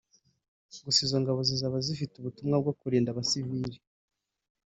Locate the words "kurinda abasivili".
2.79-3.77